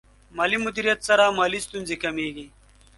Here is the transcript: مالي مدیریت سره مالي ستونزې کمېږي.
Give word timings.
مالي 0.37 0.57
مدیریت 0.65 0.99
سره 1.09 1.23
مالي 1.37 1.59
ستونزې 1.65 1.95
کمېږي. 2.03 2.47